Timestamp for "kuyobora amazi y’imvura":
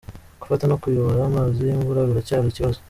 0.81-2.07